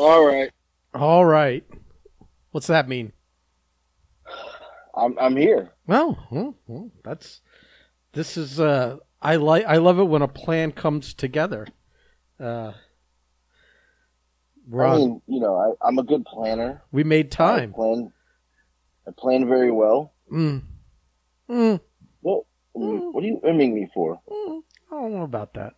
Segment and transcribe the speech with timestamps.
[0.00, 0.50] All right,
[0.94, 1.62] All right.
[2.52, 3.12] What's that mean?
[4.94, 5.72] I'm I'm here.
[5.86, 7.42] Well, well, well, that's
[8.12, 11.66] this is uh I like I love it when a plan comes together.
[12.40, 12.74] Uh I
[14.76, 16.82] Ron, mean, you know, I, I'm a good planner.
[16.92, 17.72] we made time.
[17.74, 18.12] I plan.
[19.06, 20.14] I plan very well.
[20.32, 20.62] Mm.
[21.50, 21.80] Mm.
[22.22, 22.44] What?
[22.74, 23.12] Mm.
[23.12, 24.18] What are you aiming me for?
[24.30, 24.62] Mm.
[24.90, 25.74] I don't know about that.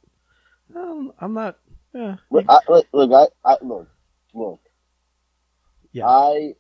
[0.77, 1.59] Um, I'm not.
[1.95, 2.17] Yeah.
[2.31, 3.89] Look, I, look, look, I, I look,
[4.35, 4.61] look.
[5.93, 6.07] Yeah.
[6.07, 6.55] I,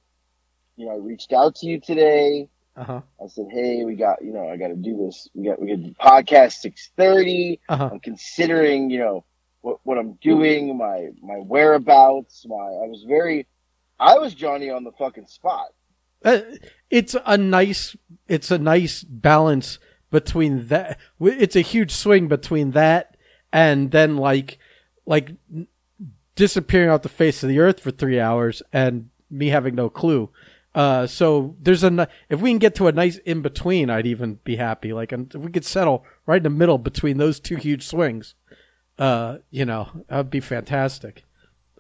[0.76, 2.48] you know, I reached out to you today.
[2.74, 3.00] Uh huh.
[3.22, 5.28] I said, hey, we got, you know, I got to do this.
[5.34, 7.60] We got, we got the podcast six thirty.
[7.68, 7.90] Uh huh.
[7.92, 9.24] I'm considering, you know,
[9.60, 12.44] what what I'm doing, my my whereabouts.
[12.48, 13.46] My I was very,
[14.00, 15.68] I was Johnny on the fucking spot.
[16.24, 16.40] Uh,
[16.88, 17.94] it's a nice.
[18.26, 19.78] It's a nice balance
[20.10, 20.98] between that.
[21.20, 23.16] It's a huge swing between that
[23.52, 24.58] and then like,
[25.06, 25.30] like
[26.34, 30.30] disappearing off the face of the earth for three hours and me having no clue.
[30.74, 34.38] Uh, so there's a if we can get to a nice in between, I'd even
[34.44, 34.92] be happy.
[34.92, 38.34] Like and if we could settle right in the middle between those two huge swings,
[38.98, 41.24] uh, you know, that'd be fantastic.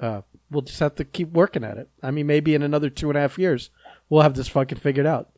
[0.00, 1.88] Uh, we'll just have to keep working at it.
[2.02, 3.70] I mean, maybe in another two and a half years,
[4.10, 5.30] we'll have this fucking figured out.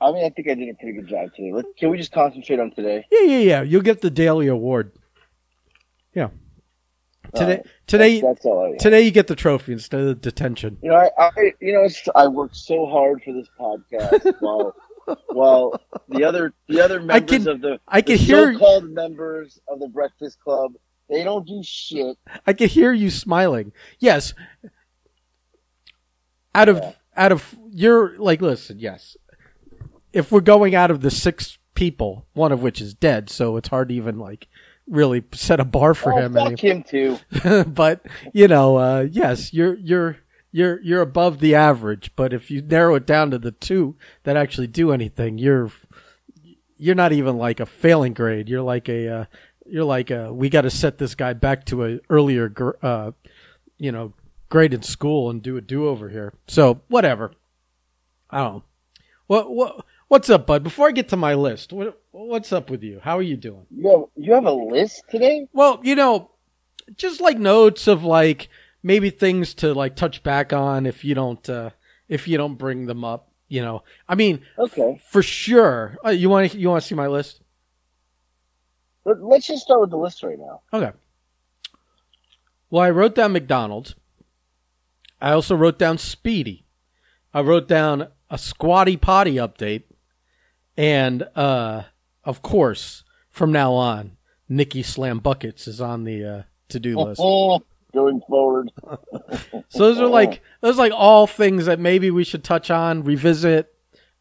[0.00, 1.52] I mean, I think I did a pretty good job today.
[1.52, 3.04] Let, can we just concentrate on today?
[3.10, 3.62] Yeah, yeah, yeah.
[3.62, 4.92] You'll get the daily award.
[6.14, 6.28] Yeah.
[7.34, 7.66] Today, Alright.
[7.86, 10.78] today, That's, that's all I today, you get the trophy instead of the detention.
[10.82, 14.74] You know, I, I you know, it's, I worked so hard for this podcast while
[15.28, 19.58] while the other the other members can- of the I can the hear, so-called members
[19.68, 20.72] of the Breakfast Club
[21.08, 22.18] they don't do shit.
[22.46, 23.72] I can hear you smiling.
[23.98, 24.34] Yes.
[26.54, 26.92] Out of, Yeah.
[27.16, 29.16] out of you're like, listen, yes.
[30.12, 33.68] If we're going out of the six people, one of which is dead, so it's
[33.68, 34.48] hard to even like
[34.88, 36.34] really set a bar for oh, him.
[36.34, 37.18] fuck him too.
[37.66, 40.18] but you know, uh, yes, you're you're
[40.50, 42.12] you're you're above the average.
[42.16, 45.70] But if you narrow it down to the two that actually do anything, you're
[46.76, 48.48] you're not even like a failing grade.
[48.48, 49.24] You're like a uh,
[49.66, 53.12] you're like a we got to set this guy back to a earlier gr- uh,
[53.78, 54.14] you know
[54.48, 56.32] grade in school and do a do over here.
[56.46, 57.32] So whatever.
[58.30, 58.54] I don't.
[58.54, 58.62] know.
[59.26, 60.62] What what what's up, bud?
[60.62, 63.00] Before I get to my list, what what's up with you?
[63.02, 63.66] How are you doing?
[63.70, 65.46] You have you have a list today?
[65.52, 66.30] Well, you know,
[66.96, 68.48] just like notes of like
[68.82, 71.70] maybe things to like touch back on if you don't uh
[72.08, 73.82] if you don't bring them up, you know.
[74.08, 75.00] I mean, Okay.
[75.10, 75.96] for sure.
[76.04, 77.40] Uh, you want to you want to see my list?
[79.04, 80.60] Let, let's just start with the list right now.
[80.72, 80.92] Okay.
[82.70, 83.94] Well, I wrote down McDonald's.
[85.20, 86.64] I also wrote down Speedy.
[87.32, 89.84] I wrote down a Squatty Potty update,
[90.78, 91.82] and uh,
[92.24, 94.16] of course, from now on,
[94.48, 97.20] Nikki Slam Buckets is on the uh, to do list.
[97.92, 98.70] Going forward.
[99.70, 103.04] So those are like those are like all things that maybe we should touch on,
[103.04, 103.72] revisit,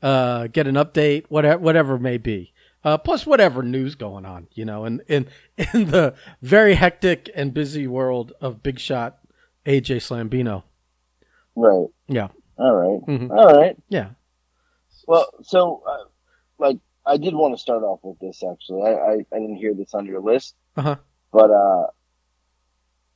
[0.02, 2.54] uh, get an update, whatever whatever it may be.
[2.84, 5.28] Uh, plus whatever news going on, you know, in in
[5.74, 9.20] in the very hectic and busy world of Big Shot
[9.66, 10.64] AJ Slambino.
[11.56, 11.88] Right.
[12.08, 12.28] Yeah.
[12.58, 13.02] All right.
[13.08, 13.30] Mhm.
[13.32, 13.78] All right.
[13.90, 14.10] Yeah.
[15.08, 16.06] Well, so uh,
[16.60, 18.82] like I did want to start off with this actually.
[18.84, 20.96] I I, I didn't hear this on your list, Uh-huh.
[21.32, 21.88] but uh,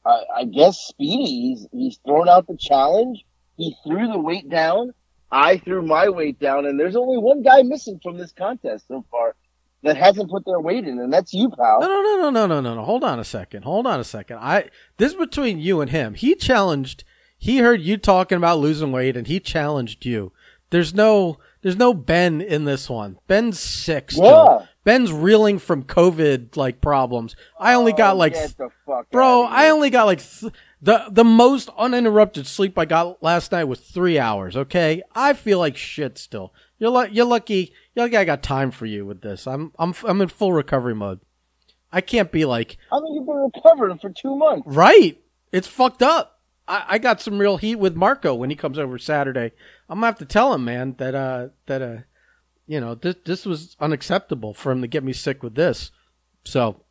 [0.06, 3.24] I, I guess Speedy he's he's thrown out the challenge.
[3.57, 4.94] He threw the weight down.
[5.31, 9.06] I threw my weight down, and there's only one guy missing from this contest so
[9.12, 9.35] far
[9.84, 11.80] that hasn't put their weight in, and that's you, pal.
[11.80, 12.84] No, no, no, no, no, no, no, no.
[12.84, 13.63] Hold on a second.
[13.63, 14.38] Hold on a second.
[14.38, 16.16] I this is between you and him.
[16.16, 17.03] He challenged.
[17.38, 20.31] He heard you talking about losing weight, and he challenged you.
[20.69, 23.17] There's no, there's no Ben in this one.
[23.27, 24.23] Ben's sick still.
[24.61, 24.66] Yeah.
[24.83, 27.35] Ben's reeling from COVID like problems.
[27.59, 30.51] I only got Oh, like, the fuck bro, I only got like th-
[30.81, 34.57] the the most uninterrupted sleep I got last night was three hours.
[34.57, 36.53] Okay, I feel like shit still.
[36.80, 37.74] You're you're lucky.
[37.94, 39.45] You're lucky I got time for you with this.
[39.45, 41.19] I'm I'm I'm in full recovery mode.
[41.91, 44.63] I can't be like I mean, you've been recovering for two months.
[44.65, 45.18] right.
[45.51, 46.39] It's fucked up.
[46.71, 49.51] I, I got some real heat with Marco when he comes over Saturday.
[49.89, 51.97] I'm gonna have to tell him, man, that uh that uh
[52.65, 55.91] you know this this was unacceptable for him to get me sick with this.
[56.45, 56.83] So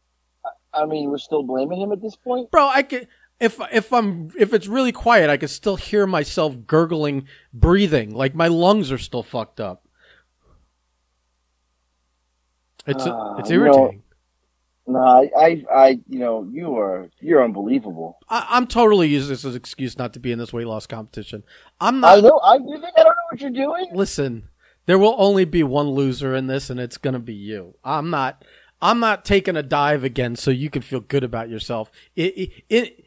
[0.73, 2.51] I mean, we're still blaming him at this point.
[2.51, 3.09] bro i could
[3.41, 8.35] if if i'm if it's really quiet i could still hear myself gurgling breathing like
[8.35, 9.87] my lungs are still fucked up
[12.87, 14.00] it's Ah, it's irritating
[14.87, 18.19] No, I, I, I, you know, you are, you're unbelievable.
[18.29, 20.87] I, i'm totally using this as an excuse not to be in this weight loss
[20.87, 21.45] competition
[21.81, 22.19] i'm not.
[22.19, 22.39] I know.
[22.39, 23.87] I, you think I don't know what you're doing?
[23.93, 24.49] listen
[24.87, 28.45] there will only be one loser in this and it's gonna be you i'm not
[28.81, 32.51] i'm not taking a dive again so you can feel good about yourself it, it,
[32.69, 33.07] it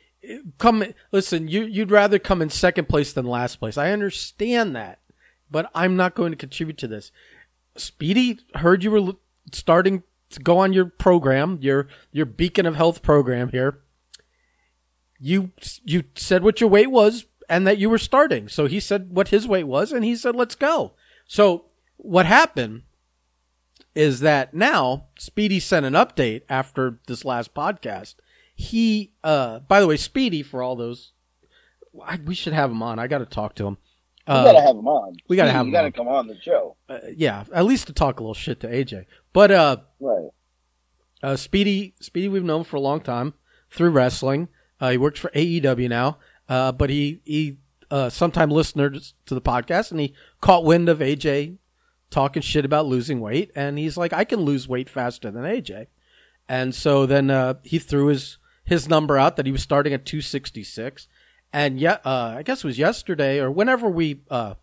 [0.58, 3.78] come listen, you you'd rather come in second place than last place.
[3.78, 5.00] I understand that,
[5.52, 7.12] but I'm not going to contribute to this.
[7.76, 9.14] Speedy heard you were
[9.52, 10.04] starting
[10.38, 13.80] go on your program, your your beacon of health program here.
[15.20, 15.52] You
[15.84, 18.48] you said what your weight was and that you were starting.
[18.48, 20.94] So he said what his weight was and he said let's go.
[21.28, 21.66] So
[21.98, 22.84] what happened
[23.96, 28.16] is that now Speedy sent an update after this last podcast.
[28.56, 31.12] He, uh, by the way, Speedy for all those,
[32.04, 33.00] I, we should have him on.
[33.00, 33.78] I got to talk to him.
[34.28, 35.16] We Uh, gotta have him on.
[35.28, 35.92] we gotta have You him gotta on.
[35.92, 36.76] come on the show.
[36.90, 39.06] uh, yeah, at least to talk a little shit to AJ.
[39.34, 40.30] But uh, Right.
[41.22, 43.34] uh, Speedy, Speedy, we've known for a long time
[43.70, 44.48] through wrestling.
[44.80, 47.58] Uh, he works for AEW now, uh, but he he
[47.92, 51.58] uh, sometime listener to the podcast, and he caught wind of AJ
[52.10, 55.88] talking shit about losing weight, and he's like, I can lose weight faster than AJ,
[56.48, 60.06] and so then uh, he threw his his number out that he was starting at
[60.06, 61.08] 266,
[61.54, 64.56] and yet uh, I guess it was yesterday or whenever we uh,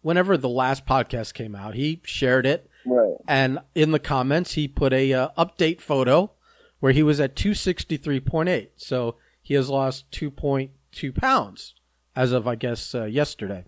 [0.00, 2.66] whenever the last podcast came out, he shared it.
[2.86, 3.16] Right.
[3.28, 6.32] and in the comments he put a uh, update photo
[6.78, 11.74] where he was at 263.8 so he has lost 2.2 pounds
[12.16, 13.66] as of i guess uh, yesterday.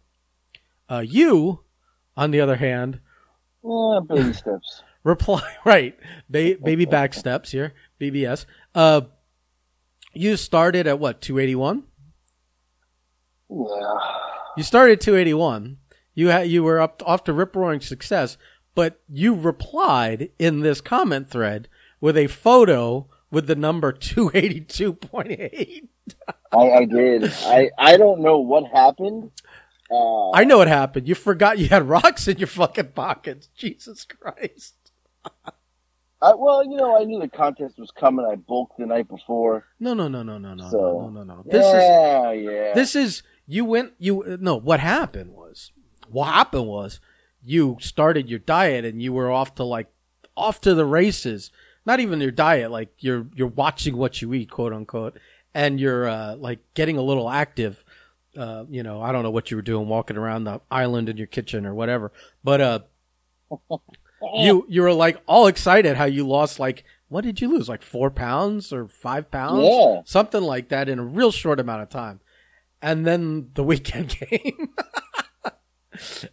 [0.91, 1.61] Uh, you
[2.17, 3.01] on the other hand
[3.63, 4.83] Yeah, baby steps.
[5.05, 5.95] reply right
[6.31, 9.03] ba- baby back steps here bbs uh,
[10.15, 11.83] you started at what 281
[13.53, 13.99] Yeah.
[14.57, 15.79] You started at 281.
[16.15, 18.37] You had you were up off to rip roaring success,
[18.75, 21.69] but you replied in this comment thread
[22.01, 25.89] with a photo with the number 282.8.
[26.53, 27.33] I, I did.
[27.45, 29.31] I, I don't know what happened.
[29.91, 31.09] Uh, I know what happened.
[31.09, 33.49] You forgot you had rocks in your fucking pockets.
[33.57, 34.75] Jesus Christ.
[36.23, 38.25] I, well, you know, I knew the contest was coming.
[38.25, 39.65] I bulked the night before.
[39.81, 41.43] No, no, no, no, no, no, So, no, no, no.
[41.45, 42.75] This is yeah, yeah.
[42.75, 43.23] This is
[43.53, 44.57] you went you no.
[44.57, 45.73] What happened was
[46.09, 47.01] what happened was
[47.43, 49.89] you started your diet and you were off to like
[50.37, 51.51] off to the races.
[51.85, 55.19] Not even your diet, like you're you're watching what you eat, quote unquote,
[55.53, 57.85] and you're uh, like getting a little active.
[58.37, 61.17] Uh, you know, I don't know what you were doing, walking around the island in
[61.19, 62.13] your kitchen or whatever,
[62.45, 62.79] but uh,
[64.35, 67.83] you you were like all excited how you lost like what did you lose like
[67.83, 70.01] four pounds or five pounds Yeah.
[70.05, 72.21] something like that in a real short amount of time
[72.83, 74.69] and then the weekend came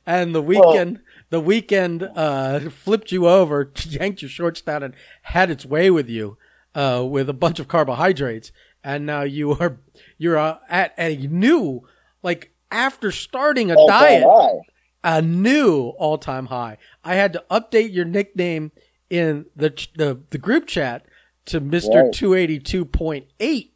[0.06, 1.00] and the weekend
[1.30, 4.94] the weekend uh flipped you over yanked your shorts down and
[5.24, 6.38] had its way with you
[6.76, 8.52] uh with a bunch of carbohydrates
[8.84, 9.78] and now you are
[10.18, 11.88] you're uh, at a new
[12.24, 14.60] like after starting a diet high.
[15.04, 16.78] a new all-time high.
[17.04, 18.72] I had to update your nickname
[19.10, 21.06] in the the, the group chat
[21.46, 22.12] to Mister.
[22.14, 23.74] Two Eighty Two Point Eight.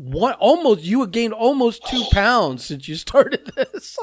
[0.00, 3.98] What almost you have gained almost two pounds since you started this,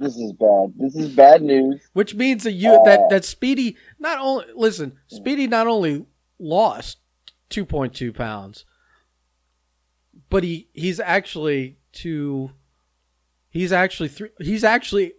[0.00, 0.74] This is bad.
[0.76, 1.80] This is bad news.
[1.92, 6.04] which means that you that uh, that Speedy not only listen Speedy not only
[6.40, 6.98] lost
[7.48, 8.64] two point two pounds,
[10.30, 12.50] but he he's actually two.
[13.50, 14.30] He's actually three.
[14.40, 15.12] He's actually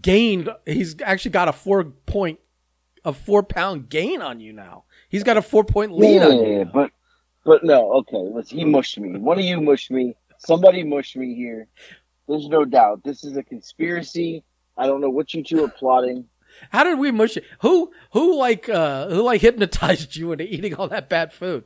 [0.00, 0.48] gained.
[0.64, 2.38] He's actually got a four point,
[3.04, 4.84] a four pound gain on you now.
[5.10, 6.64] He's got a four point lead yeah, on you.
[6.64, 6.70] now.
[6.72, 6.90] but
[7.44, 7.92] but no.
[7.94, 8.50] Okay, let's.
[8.50, 9.18] He mushed me.
[9.18, 10.16] One of you mushed me.
[10.38, 11.68] Somebody mushed me here.
[12.28, 13.04] There's no doubt.
[13.04, 14.44] This is a conspiracy.
[14.76, 16.26] I don't know what you two are plotting.
[16.70, 17.44] How did we mush it?
[17.60, 21.64] Who who like uh who like hypnotized you into eating all that bad food?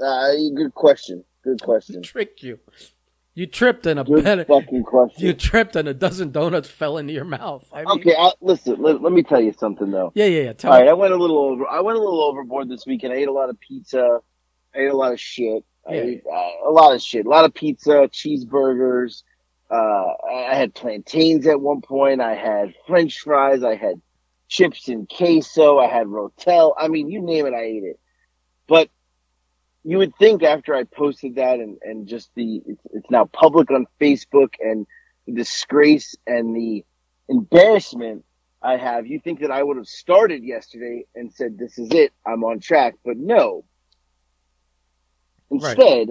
[0.00, 1.24] Uh, good question.
[1.42, 2.02] Good question.
[2.04, 2.58] Tricked you.
[3.36, 5.24] You tripped and a Good fucking question.
[5.26, 7.68] you tripped and a dozen donuts fell into your mouth.
[7.70, 8.80] I mean, Okay, I, listen.
[8.80, 10.10] Let, let me tell you something though.
[10.14, 10.52] Yeah, yeah, yeah.
[10.54, 10.84] Tell All me.
[10.84, 11.68] right, I went a little over.
[11.68, 13.12] I went a little overboard this weekend.
[13.12, 14.20] I ate a lot of pizza.
[14.74, 15.62] I ate a lot of shit.
[15.86, 16.00] I Yeah.
[16.00, 17.26] ate uh, a lot of shit.
[17.26, 19.22] A lot of pizza, cheeseburgers.
[19.70, 22.22] Uh, I I had plantains at one point.
[22.22, 23.62] I had French fries.
[23.62, 24.00] I had
[24.48, 25.76] chips and queso.
[25.78, 26.72] I had rotel.
[26.78, 28.00] I mean, you name it, I ate it.
[28.66, 28.88] But
[29.86, 33.70] you would think after I posted that and, and just the it's, it's now public
[33.70, 34.84] on Facebook and
[35.26, 36.84] the disgrace and the
[37.28, 38.24] embarrassment
[38.60, 42.12] I have, you think that I would have started yesterday and said, "This is it,
[42.26, 43.64] I'm on track." But no.
[45.52, 46.08] Instead,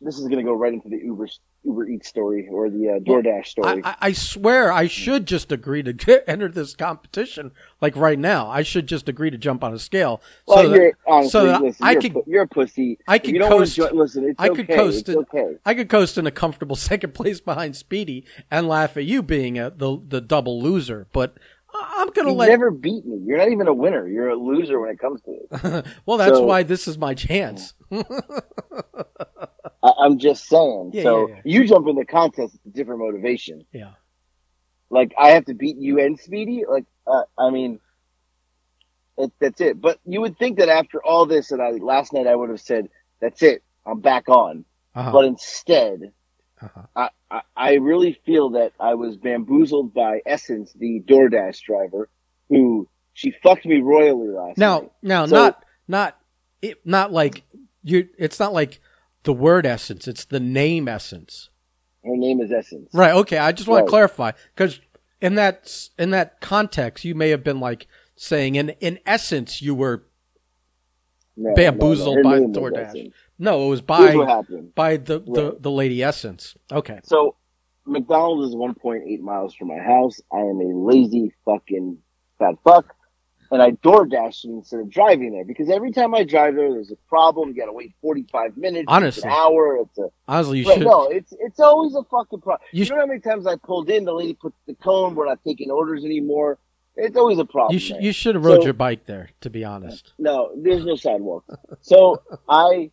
[0.00, 1.26] this is going to go right into the Uber
[1.64, 3.82] Uber Eats story or the uh, DoorDash story.
[3.84, 8.48] I, I, swear I should just agree to get, enter this competition like right now.
[8.48, 11.46] I should just agree to jump on a scale so well, that, you're honestly, so
[11.46, 12.98] that listen, I you're, could- a you're a pussy.
[13.06, 14.64] I could you don't wanna coast- jo- listen, it's I okay.
[14.64, 15.56] could coast It's in, okay.
[15.64, 19.58] I could coast in a comfortable second place behind Speedy and laugh at you being
[19.58, 21.06] a, the the double loser.
[21.12, 21.36] But
[21.74, 22.48] I'm gonna You let.
[22.48, 23.18] never beat me.
[23.24, 24.06] You're not even a winner.
[24.06, 25.86] You're a loser when it comes to it.
[26.06, 27.74] well, that's why this is my chance.
[27.90, 28.38] So- why this is my
[28.94, 29.04] chance.
[29.82, 30.90] I, I'm just saying.
[30.94, 31.40] Yeah, so yeah, yeah.
[31.44, 33.64] you jump in the contest, it's a different motivation.
[33.72, 33.92] Yeah.
[34.90, 36.64] Like I have to beat you and Speedy.
[36.68, 37.80] Like uh, I mean,
[39.16, 39.80] it, that's it.
[39.80, 42.60] But you would think that after all this, and I last night I would have
[42.60, 42.88] said,
[43.20, 44.64] "That's it, I'm back on."
[44.94, 45.10] Uh-huh.
[45.10, 46.12] But instead,
[46.62, 46.82] uh-huh.
[46.96, 52.08] I, I I really feel that I was bamboozled by Essence, the DoorDash driver,
[52.48, 54.90] who she fucked me royally last Now, night.
[55.02, 56.18] now, So- not, not,
[56.62, 57.42] it, not like
[57.82, 58.08] you.
[58.18, 58.80] It's not like
[59.24, 60.06] the word essence.
[60.08, 61.48] It's the name essence.
[62.04, 62.88] Her name is Essence.
[62.92, 63.14] Right.
[63.14, 63.38] Okay.
[63.38, 63.86] I just want Right.
[63.86, 64.80] to clarify because
[65.20, 69.74] in that in that context, you may have been like saying, in in essence, you
[69.74, 70.04] were
[71.36, 72.48] No, bamboozled no, no.
[72.48, 73.12] By DoorDash.
[73.38, 74.14] No, it was by
[74.74, 75.62] by the, the Right.
[75.62, 76.54] the lady essence.
[76.70, 77.00] Okay.
[77.04, 77.36] So
[77.86, 80.20] McDonald's is 1.8 miles from my house.
[80.32, 81.98] I am a lazy fucking
[82.38, 82.94] fat fuck.
[83.50, 86.90] And I door dashed instead of driving there because every time I drive there, there's
[86.90, 87.50] a problem.
[87.50, 88.86] You gotta wait 45 minutes.
[88.88, 89.24] Honestly.
[89.24, 89.76] An hour.
[89.82, 90.86] It's a, Honestly, you Right, should.
[90.86, 92.66] no, it's it's always a fucking problem.
[92.72, 95.26] You You, know how many times I pulled in, the lady put the cone, we're
[95.26, 96.58] not taking orders anymore.
[96.96, 97.74] It's always a problem.
[97.74, 98.02] You should there.
[98.02, 99.28] you should have rode So- your bike there.
[99.42, 100.14] To be honest.
[100.18, 101.44] No, there's no sidewalk.
[101.82, 102.90] So I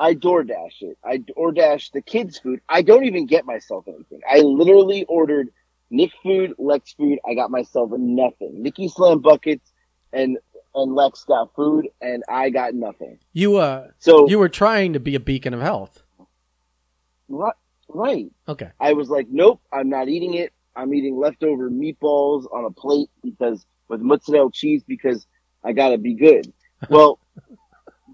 [0.00, 0.98] I DoorDash it.
[1.04, 2.62] I DoorDash the kids' food.
[2.68, 4.20] I don't even get myself anything.
[4.28, 5.50] I literally ordered
[5.90, 7.18] Nick food, Lex food.
[7.28, 8.62] I got myself nothing.
[8.62, 9.70] Nicky Slam buckets
[10.12, 10.38] and
[10.74, 13.18] and Lex got food and I got nothing.
[13.34, 16.02] You uh, So you were trying to be a beacon of health.
[17.28, 17.54] right,
[17.88, 18.32] right.
[18.48, 18.70] Okay.
[18.80, 20.54] I was like, nope, I'm not eating it.
[20.74, 25.26] I'm eating leftover meatballs on a plate because with mozzarella cheese because
[25.62, 26.50] I gotta be good.
[26.88, 27.18] Well,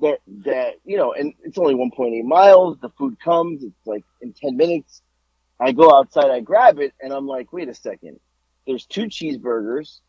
[0.01, 2.79] that that you know, and it's only 1.8 miles.
[2.81, 3.63] The food comes.
[3.63, 5.03] It's like in 10 minutes.
[5.59, 6.31] I go outside.
[6.31, 8.21] I grab it, and I'm like, wait a second.
[8.67, 10.01] There's two cheeseburgers,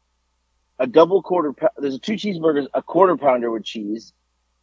[0.80, 1.54] a double quarter.
[1.78, 4.14] There's a two cheeseburgers, a quarter pounder with cheese,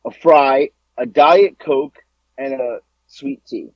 [0.04, 1.96] a fry, a diet coke,
[2.36, 3.68] and a sweet tea.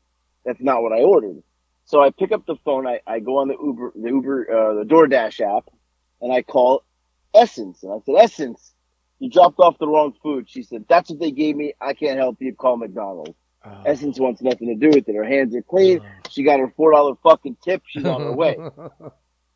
[0.44, 1.42] That's not what I ordered.
[1.84, 2.86] So I pick up the phone.
[2.86, 5.64] I, I go on the Uber, the Uber, uh, the DoorDash app,
[6.20, 6.84] and I call
[7.34, 7.82] Essence.
[7.82, 8.74] And I said, Essence,
[9.18, 10.48] you dropped off the wrong food.
[10.48, 11.74] She said, That's what they gave me.
[11.80, 12.54] I can't help you.
[12.54, 13.34] Call McDonald's.
[13.64, 15.14] Uh, Essence wants nothing to do with it.
[15.14, 16.00] Her hands are clean.
[16.30, 17.82] She got her four dollar fucking tip.
[17.86, 18.58] She's on her way.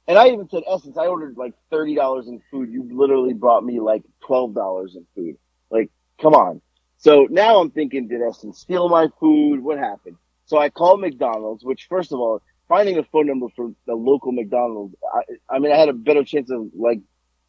[0.09, 2.73] And I even said, Essence, I ordered like thirty dollars in food.
[2.73, 5.37] You literally brought me like twelve dollars in food.
[5.71, 5.91] Like,
[6.21, 6.61] come on.
[6.99, 9.63] So now I'm thinking, did Essence steal my food?
[9.63, 10.17] What happened?
[10.47, 14.33] So I called McDonald's, which first of all, finding a phone number for the local
[14.33, 16.99] McDonald's, I, I mean, I had a better chance of like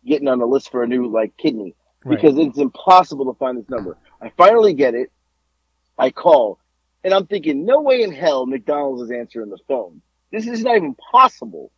[0.05, 2.19] getting on the list for a new like kidney Right.
[2.19, 3.98] because it's impossible to find this number.
[4.22, 5.12] I finally get it.
[5.98, 6.60] I call,
[7.03, 10.01] and I'm thinking, no way in hell McDonald's is answering the phone.
[10.31, 11.72] This is not even possible.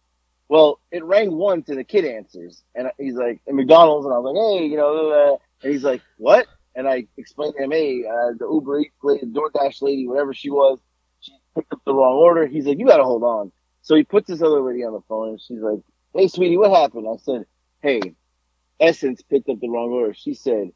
[0.47, 4.19] Well, it rang once and the kid answers, and he's like, and McDonald's, and I
[4.19, 6.47] was like, hey, you know, uh, and he's like, what?
[6.75, 10.33] And I explained to him, hey, uh, the Uber Eats lady, the DoorDash lady, whatever
[10.33, 10.79] she was,
[11.19, 12.45] she picked up the wrong order.
[12.45, 13.51] He's like, you gotta hold on.
[13.81, 15.79] So he puts this other lady on the phone, and she's like,
[16.13, 17.07] hey, sweetie, what happened?
[17.07, 17.45] I said,
[17.81, 18.01] hey,
[18.79, 20.13] Essence picked up the wrong order.
[20.13, 20.71] She said,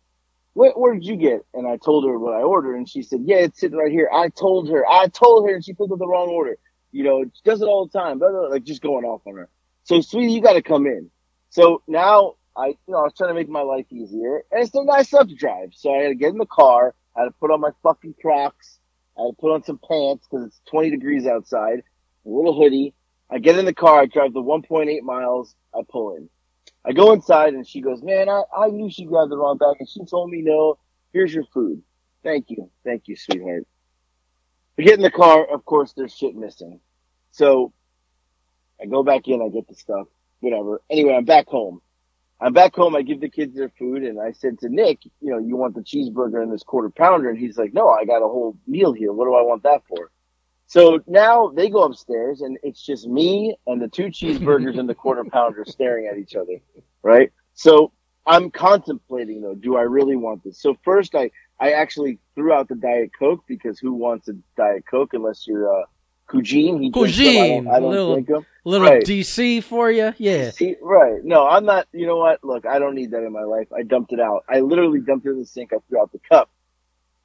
[0.54, 1.46] what order did you get?
[1.54, 4.10] And I told her what I ordered, and she said, yeah, it's sitting right here.
[4.12, 6.58] I told her, I told her, and she picked up the wrong order.
[6.92, 9.22] You know, she does it all the time, blah, blah, blah, like just going off
[9.26, 9.50] on her.
[9.84, 11.10] So, sweetie, you got to come in.
[11.50, 14.70] So now I, you know, I was trying to make my life easier, and it's
[14.70, 15.72] still nice stuff to drive.
[15.74, 16.94] So I had to get in the car.
[17.16, 18.80] I had to put on my fucking Crocs.
[19.18, 21.84] I had to put on some pants because it's 20 degrees outside.
[22.26, 22.94] A little hoodie.
[23.30, 24.02] I get in the car.
[24.02, 25.56] I drive the 1.8 miles.
[25.74, 26.30] I pull in.
[26.86, 29.76] I go inside, and she goes, "Man, I, I knew she grabbed the wrong bag,
[29.80, 30.78] and she told me no.
[31.12, 31.82] Here's your food.
[32.24, 33.68] Thank you, thank you, sweetheart."
[34.78, 35.46] We get in the car.
[35.46, 36.80] Of course, there's shit missing.
[37.32, 37.74] So
[38.82, 39.42] I go back in.
[39.42, 40.08] I get the stuff.
[40.40, 40.82] Whatever.
[40.90, 41.82] Anyway, I'm back home.
[42.40, 42.96] I'm back home.
[42.96, 45.76] I give the kids their food, and I said to Nick, "You know, you want
[45.76, 48.94] the cheeseburger and this quarter pounder?" And he's like, "No, I got a whole meal
[48.94, 49.12] here.
[49.12, 50.12] What do I want that for?"
[50.70, 54.94] So now they go upstairs, and it's just me and the two cheeseburgers and the
[54.94, 56.62] quarter pounder staring at each other,
[57.02, 57.32] right?
[57.56, 57.92] So
[58.28, 60.62] I'm contemplating though, do I really want this?
[60.62, 64.84] So first, I I actually threw out the diet coke because who wants a diet
[64.90, 65.86] coke unless you're uh,
[66.28, 66.80] Cougine?
[66.84, 66.92] He.
[66.94, 68.46] I don't, I don't Little- drink them.
[68.64, 69.04] Little Right.
[69.04, 70.52] DC for you, yeah.
[70.52, 71.24] See, right.
[71.24, 71.88] No, I'm not.
[71.94, 72.44] You know what?
[72.44, 73.68] Look, I don't need that in my life.
[73.76, 74.44] I dumped it out.
[74.48, 75.74] I literally dumped it in the sink.
[75.74, 76.52] I threw out the cup.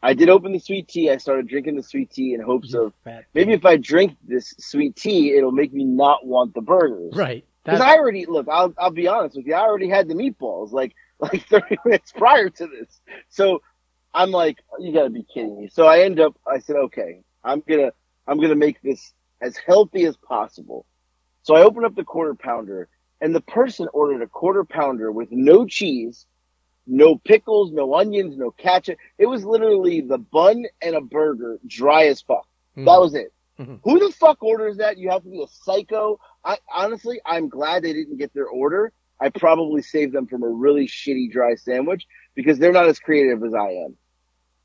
[0.04, 1.10] I did open the sweet tea.
[1.10, 2.92] I started drinking the sweet tea in hopes You of
[3.34, 7.14] maybe if I drink this sweet tea, it'll make me not want the burgers.
[7.14, 7.44] right.
[7.64, 8.46] Because I already look.
[8.46, 9.54] I'll I'll be honest with you.
[9.54, 13.00] I already had the meatballs like like 30 minutes prior to this.
[13.30, 13.62] So
[14.12, 15.68] I'm like, you got to be kidding me.
[15.68, 16.36] So I end up.
[16.46, 17.92] I said, okay, I'm gonna
[18.26, 20.84] I'm gonna make this as healthy as possible.
[21.42, 22.88] So I open up the quarter pounder,
[23.22, 26.26] and the person ordered a quarter pounder with no cheese,
[26.86, 28.98] no pickles, no onions, no ketchup.
[29.18, 32.46] It was literally the bun and a burger, dry as fuck.
[32.76, 32.84] Mhm.
[32.84, 33.32] That was it.
[33.58, 33.80] Mhm.
[33.84, 34.98] Who the fuck orders that?
[34.98, 36.18] You have to be a psycho.
[36.44, 38.92] I honestly, I'm glad they didn't get their order.
[39.20, 43.42] I probably saved them from a really shitty dry sandwich because they're not as creative
[43.44, 43.96] as I am.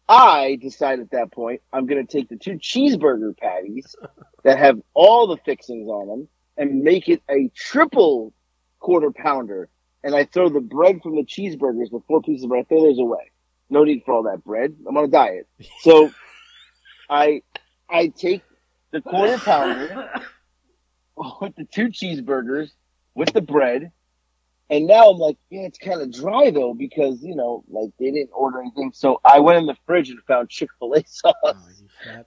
[0.07, 3.95] I decide at that point I'm going to take the two cheeseburger patties
[4.43, 8.33] that have all the fixings on them and make it a triple
[8.79, 9.69] quarter pounder.
[10.03, 12.83] And I throw the bread from the cheeseburgers, the four pieces of bread, I throw
[12.83, 13.31] those away.
[13.69, 14.75] No need for all that bread.
[14.87, 15.47] I'm on a diet.
[15.81, 16.11] So
[17.09, 17.41] I
[17.89, 18.43] I take
[18.91, 20.09] the quarter pounder
[21.41, 22.71] with the two cheeseburgers
[23.15, 23.91] with the bread.
[24.71, 28.11] And now I'm like, yeah, it's kind of dry though because you know, like they
[28.11, 28.91] didn't order anything.
[28.93, 31.33] So I went in the fridge and found Chick Fil A sauce.
[31.43, 31.55] Oh,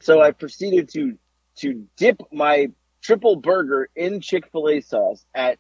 [0.00, 1.16] So I proceeded to
[1.56, 2.68] to dip my
[3.00, 5.58] triple burger in Chick Fil A sauce at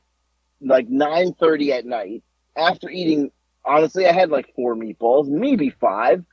[0.64, 2.22] like nine thirty at night
[2.56, 3.30] after eating.
[3.64, 6.24] Honestly, I had like four meatballs, maybe five,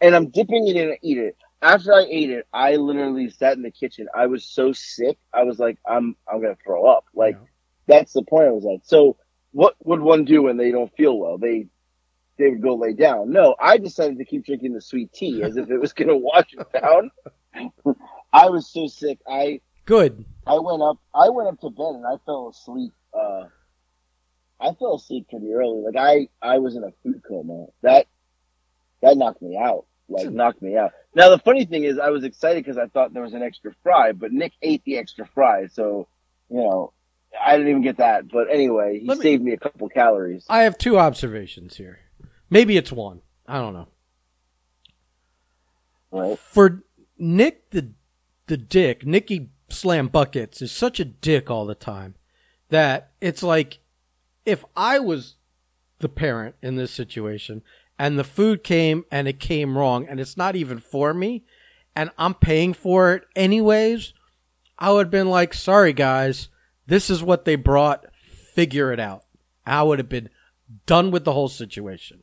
[0.00, 1.36] and I'm dipping it in and eat it.
[1.62, 4.06] After I ate it, I literally sat in the kitchen.
[4.14, 5.18] I was so sick.
[5.32, 7.06] I was like, I'm I'm gonna throw up.
[7.14, 7.46] Like Yeah.
[7.88, 8.86] that's the point I was at.
[8.86, 9.16] So
[9.52, 11.38] what would one do when they don't feel well?
[11.38, 11.66] They
[12.38, 13.32] they would go lay down.
[13.32, 16.52] No, I decided to keep drinking the sweet tea as if it was gonna wash
[16.52, 17.10] it down.
[18.32, 19.18] I was so sick.
[19.26, 20.24] I good.
[20.46, 23.44] I went up I went up to bed and I fell asleep uh
[24.60, 25.82] I fell asleep pretty early.
[25.82, 27.66] Like I I was in a food coma.
[27.82, 28.06] That
[29.02, 29.86] that knocked me out.
[30.08, 30.36] Like hmm.
[30.36, 30.92] knocked me out.
[31.14, 33.72] Now the funny thing is I was excited because I thought there was an extra
[33.82, 36.08] fry, but Nick ate the extra fry, so
[36.48, 36.92] you know
[37.40, 38.28] I didn't even get that.
[38.28, 40.46] But anyway, he Let me- saved me a couple calories.
[40.48, 42.00] I have two observations here.
[42.48, 43.22] Maybe it's one.
[43.46, 43.88] I don't know.
[46.10, 46.38] Right?
[46.38, 46.82] For
[47.18, 47.92] Nick the
[48.46, 52.14] the dick, Nicky Slam Buckets is such a dick all the time
[52.68, 53.80] that it's like
[54.46, 55.34] if I was
[55.98, 57.62] the parent in this situation
[57.98, 61.44] and the food came and it came wrong and it's not even for me
[61.94, 64.14] and I'm paying for it anyways,
[64.78, 66.48] I would have been like, sorry guys,
[66.86, 68.06] this is what they brought,
[68.54, 69.24] figure it out.
[69.66, 70.30] I would have been
[70.86, 72.22] done with the whole situation.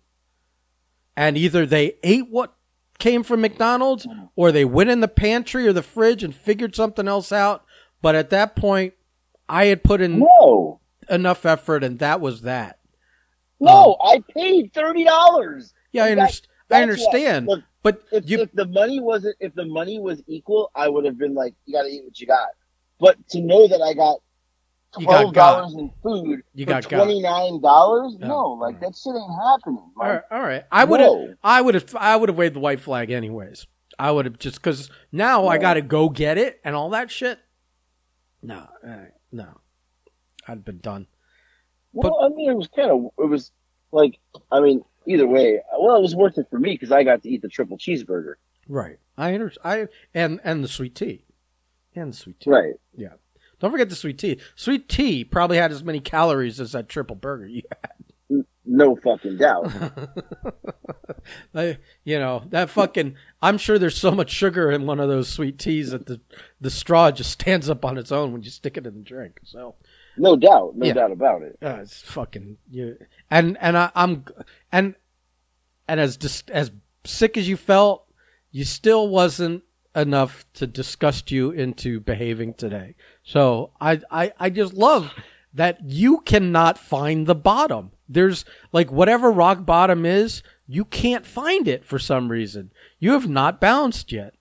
[1.15, 2.55] And either they ate what
[2.99, 7.07] came from McDonald's or they went in the pantry or the fridge and figured something
[7.07, 7.65] else out.
[8.01, 8.93] But at that point,
[9.49, 10.79] I had put in No.
[11.09, 12.79] Enough effort and that was that.
[13.59, 15.73] No, um, I paid thirty dollars.
[15.91, 17.47] Yeah, I, That- underst- I understand.
[17.47, 21.05] look, but if, you, if the money wasn't if the money was equal, I would
[21.05, 22.47] have been like, you got to eat what you got.
[22.99, 24.19] But to know that I got
[25.01, 29.91] twelve dollars in food You for twenty nine dollars, no, like that shit ain't happening.
[29.97, 30.63] Like, right, all right.
[30.71, 31.11] I would have.
[31.43, 33.67] I would have, I would have waved the white flag anyways.
[33.99, 37.11] I would have just because now I got to go get it and all that
[37.11, 37.39] shit.
[38.41, 38.67] No,
[39.31, 39.47] no,
[40.47, 41.07] I'd been done.
[41.93, 43.51] Well, I mean, it was kind of it was
[43.91, 44.19] like
[44.51, 47.29] I mean, either way, well, it was worth it for me because I got to
[47.29, 48.35] eat the triple cheeseburger.
[48.67, 48.97] Right.
[49.17, 51.25] I under, I and and the sweet tea,
[51.95, 52.49] and the sweet tea.
[52.49, 52.73] Right.
[52.95, 53.13] Yeah.
[53.59, 54.39] Don't forget the sweet tea.
[54.55, 58.45] Sweet tea probably had as many calories as that triple burger you had.
[58.65, 59.71] No fucking doubt.
[61.55, 63.15] I, you know that fucking.
[63.41, 66.21] I'm sure there's so much sugar in one of those sweet teas that the
[66.59, 69.39] the straw just stands up on its own when you stick it in the drink.
[69.43, 69.75] So
[70.17, 70.75] No doubt.
[70.75, 70.93] No Yeah.
[70.93, 71.57] doubt about it.
[71.61, 72.97] uh, it's fucking you.
[73.31, 74.25] And and I, I'm
[74.71, 74.95] and
[75.87, 76.71] and as dis, as
[77.03, 78.05] sick as you felt,
[78.51, 79.63] you still wasn't
[79.95, 82.95] enough to disgust you into behaving today.
[83.23, 85.11] So I I I just love
[85.53, 87.91] that you cannot find the bottom.
[88.09, 92.71] There's like whatever rock bottom is, you can't find it for some reason.
[92.99, 94.33] You have not bounced yet.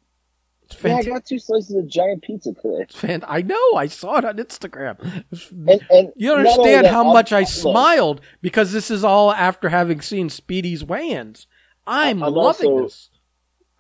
[0.85, 2.87] Yeah, I got two slices of giant pizza today.
[2.93, 3.75] Fan- I know.
[3.77, 5.25] I saw it on Instagram.
[5.51, 9.69] And, and You understand that, how I'm- much I smiled because this is all after
[9.69, 11.47] having seen Speedy's weigh-ins.
[11.87, 13.11] I'm, I'm loving also- this.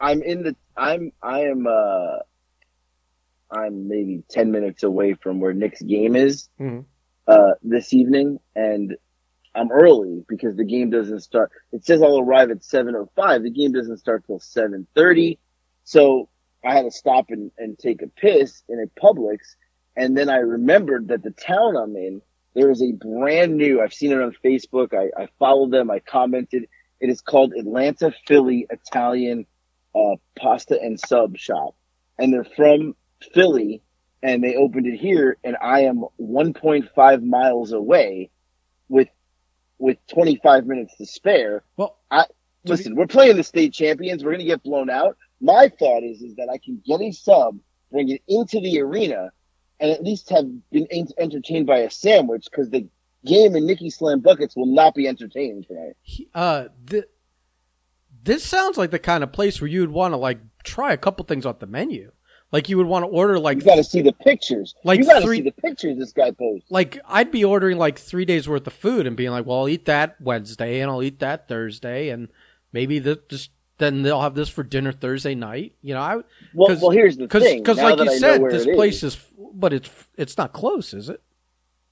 [0.00, 0.57] I'm in the.
[0.76, 1.12] I'm.
[1.22, 1.66] I am.
[1.68, 2.18] uh
[3.50, 6.85] I'm maybe ten minutes away from where Nick's game is Mhm.
[7.28, 8.96] uh this evening, and
[9.55, 11.52] I'm early because the game doesn't start.
[11.70, 13.42] It says I'll arrive at seven oh five.
[13.42, 15.38] The game doesn't start till seven thirty,
[15.85, 16.28] so
[16.64, 19.38] I had to stop and, and take a piss in a Publix,
[19.96, 22.22] and then I remembered that the town I'm in
[22.55, 23.81] there is a brand new.
[23.81, 24.94] I've seen it on Facebook.
[24.94, 25.90] I, I followed them.
[25.90, 26.68] I commented.
[27.01, 29.46] It is called Atlanta Philly Italian
[29.94, 31.75] uh, Pasta and Sub Shop,
[32.18, 32.94] and they're from
[33.35, 33.83] Philly,
[34.22, 38.31] and they opened it here, and I am 1.5 miles away,
[38.88, 39.09] with
[39.79, 41.64] with 25 minutes to spare.
[41.77, 41.98] Well,
[42.64, 44.22] Listen, we're playing the state champions.
[44.22, 45.16] We're gonna get blown out.
[45.42, 47.59] My thought is is that I can get a sub,
[47.90, 49.33] bring it into the arena,
[49.81, 52.87] and at least have been en- entertained by a sandwich because the
[53.26, 55.94] game in Nicky Slam buckets will not be entertaining tonight.
[56.35, 57.05] uh, th-
[58.24, 61.24] this sounds like the kind of place where you'd want to like try a couple
[61.24, 62.12] things off the menu.
[62.52, 64.74] Like you would want to order like You got to see the pictures.
[64.85, 66.70] Like you got to see the pictures this guy posts.
[66.70, 69.68] like I'd be ordering like three days worth of food and being like, well, I'll
[69.68, 72.28] eat that Wednesday and I'll eat that Thursday and
[72.72, 73.50] maybe the, just
[73.83, 75.75] then they'll have this for dinner Thursday night.
[75.83, 76.16] You know, I
[76.55, 77.59] Well, 'cause- well, here's the because thing.
[77.59, 81.09] because like you I said, this place is, is, but it's it's not close, is
[81.09, 81.21] it?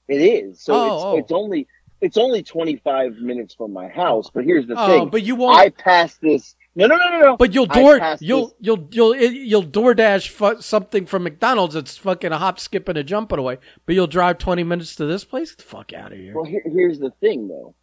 [0.07, 0.61] it is.
[0.61, 1.17] So Oh, it's oh.
[1.17, 1.67] it's only
[2.01, 4.29] it's only 25 minutes from my house.
[4.33, 5.09] But here's the Oh, thing.
[5.09, 5.57] but you won't.
[5.59, 6.55] I passed this.
[6.73, 7.37] No, no, no, no, no.
[7.37, 11.75] but you'll door passed you'll this- you'll you'll you'll DoorDash fu- something from McDonald's.
[11.75, 13.57] It's fucking a hop, skip, and a jumping away.
[13.85, 15.51] But you'll drive twenty minutes to this place.
[15.51, 16.33] Get the fuck out of here.
[16.33, 17.75] Well, here, here's the thing, though.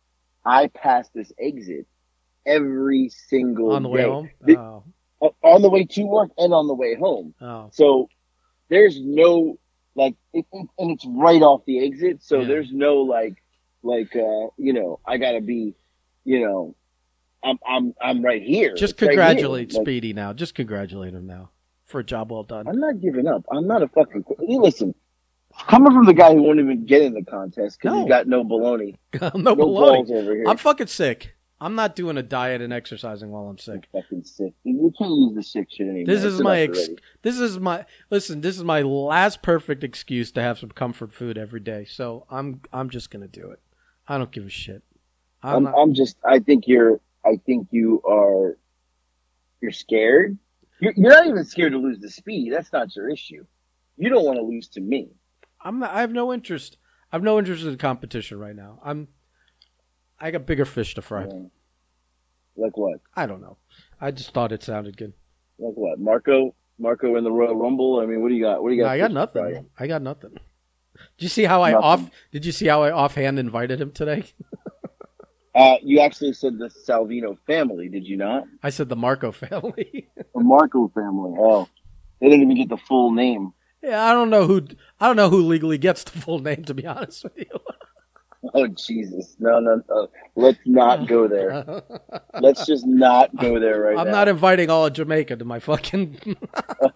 [0.45, 1.87] I pass this exit
[2.49, 4.31] every single On the way home.
[4.49, 4.85] Oh,
[5.21, 7.35] uh, on the way to work and on the way home.
[7.41, 7.69] oh.
[7.73, 8.09] So
[8.69, 9.59] there's no
[9.95, 12.23] like, it, it- and it's right off the exit.
[12.23, 12.49] So Yeah.
[12.49, 13.43] there's no like,
[13.83, 15.75] like uh, you know, I gotta be,
[16.25, 16.75] you know,
[17.45, 18.75] I'm I'm I'm right here.
[18.75, 19.19] Just It's right here.
[19.19, 20.33] congratulate Like, Speedy now.
[20.33, 21.51] Just congratulate him now
[21.85, 22.67] for a job well done.
[22.69, 23.45] I'm not giving up.
[23.53, 24.25] I'm not a fucking.
[24.41, 24.95] Listen,
[25.69, 28.01] coming from the guy who won't even get in the contest because No.
[28.03, 29.97] he's got no baloney, no no baloney.
[30.07, 30.45] balls over here.
[30.49, 31.35] I'm fucking sick.
[31.61, 33.89] I'm not doing a diet and exercising while I'm sick.
[33.93, 34.55] I'm fucking sick.
[34.63, 36.07] You can't use the sick shit anymore.
[36.07, 36.89] This is my ex-
[37.23, 38.41] this is my listen.
[38.41, 41.85] This is my last perfect excuse to have some comfort food every day.
[41.85, 43.61] So I'm I'm just gonna do it.
[44.07, 44.83] I don't give a shit.
[45.43, 46.17] I'm I'm, not, I'm just.
[46.25, 47.01] I think you're.
[47.25, 48.57] I think you are.
[49.61, 50.39] You're scared.
[50.81, 52.53] You're, you're not even scared to lose the speed.
[52.53, 53.45] That's not your issue.
[53.97, 55.09] You don't want to lose to me.
[55.61, 56.77] I'm not, I have no interest.
[57.13, 58.81] I have no interest in competition right now.
[58.85, 59.09] I'm.
[60.21, 61.27] I got bigger fish to fry.
[61.27, 61.43] Yeah.
[62.57, 63.01] Like what?
[63.15, 63.57] I don't know.
[64.01, 65.13] I just thought it sounded good.
[65.59, 65.99] Like what?
[66.01, 66.55] Marco.
[66.81, 68.01] Marco in the Royal Rumble.
[68.01, 68.63] I mean, what do you got?
[68.63, 68.93] What do you No, got?
[68.93, 69.67] I got nothing.
[69.79, 70.31] I got nothing.
[70.35, 72.09] Did you see how I off?
[72.33, 74.25] Did you see how I offhand invited him today?
[75.55, 78.45] Uh, you actually said the Salvino family, did you not?
[78.63, 80.09] I said the Marco family.
[80.17, 81.35] The Marco family.
[81.37, 81.67] Oh,
[82.21, 83.53] they didn't even get the full name.
[83.83, 84.69] yeah, I don't know who.
[85.01, 86.63] I don't know who legally gets the full name.
[86.65, 87.47] To be honest with you.
[88.55, 89.37] Oh Jesus!
[89.39, 90.09] No, no, no.
[90.35, 91.83] Let's not go there.
[92.41, 94.13] Let's just not go there right I'm now.
[94.13, 96.19] not inviting all of Jamaica to my fucking.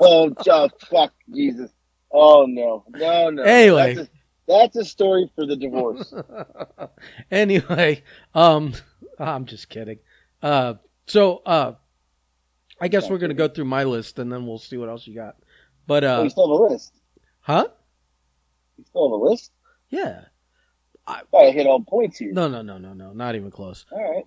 [0.01, 1.71] Oh, oh, fuck, Jesus!
[2.13, 3.43] Oh no, no, no.
[3.43, 3.95] Anyway.
[3.95, 4.11] that's a,
[4.49, 6.13] that's a story for the divorce.
[7.31, 8.03] anyway,
[8.35, 8.75] um,
[9.19, 9.99] I'm just kidding.
[10.43, 10.75] Uh,
[11.07, 11.75] so uh,
[12.81, 15.15] I guess we're gonna go through my list and then we'll see what else you
[15.15, 15.37] got.
[15.87, 16.95] But oh, uh, you still have a list.
[17.41, 17.67] huh?
[18.79, 19.53] You still have a list.
[19.91, 20.23] Yeah.
[21.33, 22.33] Oh, I hit all points here.
[22.33, 23.13] No, no, no, no, no.
[23.13, 23.85] Not even close.
[23.91, 24.25] All right.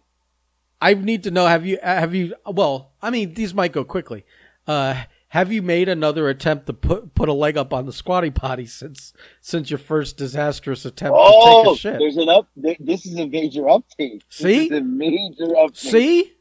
[0.81, 1.45] I need to know.
[1.47, 1.79] Have you?
[1.81, 2.35] Have you?
[2.45, 4.25] Well, I mean, these might go quickly.
[4.67, 8.29] Uh, have you made another attempt to put put a leg up on the squatty
[8.29, 11.99] potty since since your first disastrous attempt to take Oh, a shit?
[11.99, 12.47] there's an up.
[12.61, 14.21] th- This is a major update.
[14.29, 14.69] See?
[14.69, 15.75] this is a major update.
[15.77, 16.33] See,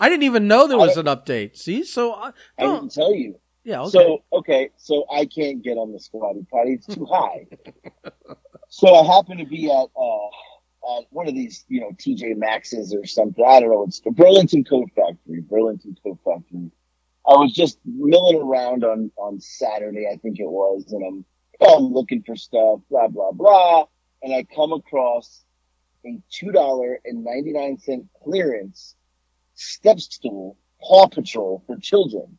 [0.00, 1.56] I didn't even know there was an update.
[1.56, 3.36] See, so I, I oh, didn't tell you.
[3.64, 3.90] yeah, okay.
[3.90, 7.46] So okay, so I can't get on the squatty potty; it's too high.
[8.74, 12.94] so I happen to be at uh, at one of these, you know, TJ Maxx's
[12.94, 13.44] or something.
[13.46, 13.84] I don't know.
[13.84, 15.42] It's Burlington Coat Factory.
[15.42, 16.70] Burlington Coat Factory.
[17.28, 21.24] I was just milling around on on Saturday, I think it was, and I'm
[21.68, 23.84] I'm looking for stuff, blah blah blah,
[24.22, 25.44] and I come across
[26.06, 28.96] a two dollar and ninety nine cent clearance
[29.54, 32.38] step stool Paw Patrol for children.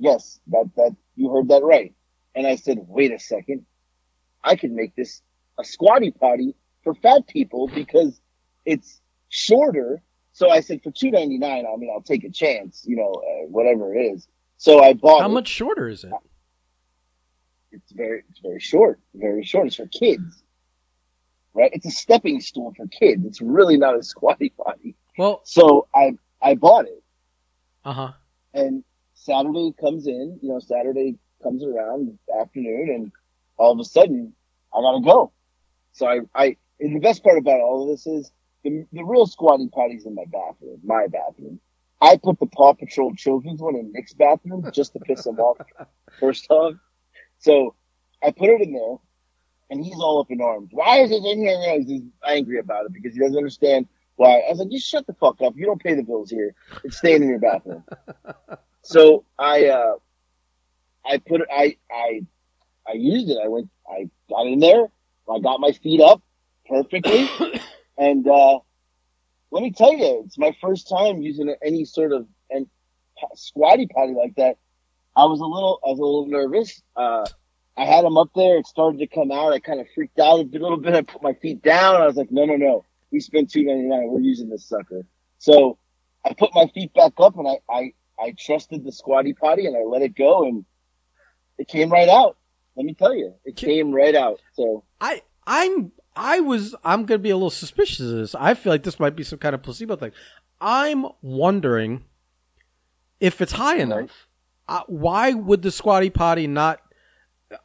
[0.00, 1.94] Yes, that that you heard that right.
[2.34, 3.64] And I said, wait a second,
[4.44, 5.22] I could make this
[5.58, 8.20] a squatty potty for fat people because
[8.64, 10.02] it's shorter.
[10.32, 13.12] So I said for two ninety nine, I mean I'll take a chance, you know,
[13.12, 14.26] uh, whatever it is.
[14.56, 15.32] So I bought how it.
[15.32, 16.12] much shorter is it?
[17.70, 19.66] It's very it's very short, very short.
[19.66, 20.42] It's for kids,
[21.54, 21.70] right?
[21.72, 23.24] It's a stepping stool for kids.
[23.24, 24.94] It's really not a squatty potty.
[25.18, 27.02] Well, So I I bought it.
[27.84, 28.12] uh huh.
[28.54, 33.12] and Saturday comes in, you know, Saturday comes around afternoon and
[33.56, 34.34] all of a sudden
[34.74, 35.32] I gotta go.
[35.92, 38.32] So I, I, and the best part about all of this is
[38.64, 41.60] the, the real squatty potty's in my bathroom, my bathroom.
[42.00, 45.58] I put the Paw Patrol children's one in Nick's bathroom just to piss him off
[46.20, 46.74] first off.
[47.38, 47.74] So
[48.22, 48.96] I put it in there
[49.70, 50.70] and he's all up in arms.
[50.72, 51.80] Why is it in here?
[51.80, 53.86] He's angry about it because he doesn't understand
[54.16, 54.40] why.
[54.40, 55.54] I was like, just shut the fuck up.
[55.56, 56.54] You don't pay the bills here.
[56.84, 57.84] It's staying in your bathroom.
[58.84, 59.94] So I, uh,
[61.06, 62.22] I put it, I, I,
[62.92, 63.38] I used it.
[63.42, 64.86] I went, I got in there.
[65.30, 66.22] I got my feet up
[66.68, 67.28] perfectly.
[67.98, 68.58] and, uh,
[69.50, 72.66] let me tell you, it's my first time using any sort of and
[73.34, 74.56] squatty potty like that.
[75.14, 76.82] I was a little, I was a little nervous.
[76.96, 77.26] Uh,
[77.76, 78.58] I had them up there.
[78.58, 79.52] It started to come out.
[79.52, 80.94] I kind of freaked out a little bit.
[80.94, 82.00] I put my feet down.
[82.00, 82.84] I was like, no, no, no.
[83.10, 84.08] We spent two ninety nine.
[84.08, 85.04] We're using this sucker.
[85.38, 85.78] So
[86.24, 89.76] I put my feet back up and I, I, I trusted the squatty potty and
[89.76, 90.64] I let it go and
[91.58, 92.36] it came right out.
[92.76, 94.40] Let me tell you, it came right out.
[94.54, 98.34] So I I'm I was I'm gonna be a little suspicious of this.
[98.34, 100.12] I feel like this might be some kind of placebo thing.
[100.60, 102.04] I'm wondering
[103.20, 104.28] if it's high enough.
[104.68, 106.80] Uh, why would the squatty potty not?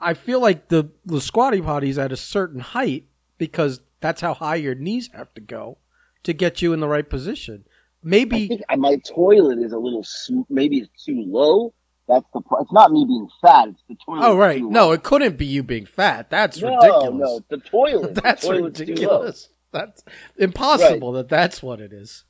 [0.01, 3.05] I feel like the the squatty potty's at a certain height
[3.37, 5.77] because that's how high your knees have to go
[6.23, 7.63] to get you in the right position.
[7.65, 7.69] I
[8.03, 10.05] Maybe think my toilet is a little
[10.49, 11.73] maybe it's too low.
[12.07, 12.41] That's the.
[12.41, 13.69] Pro- it's not me being fat.
[13.69, 14.25] It's the toilet.
[14.25, 16.29] oh right, no, it couldn't be you being fat.
[16.29, 17.19] That's no, ridiculous.
[17.19, 18.15] no, the toilet.
[18.23, 19.49] That's the ridiculous.
[19.73, 20.03] That's
[20.37, 22.23] impossible that that's what it is.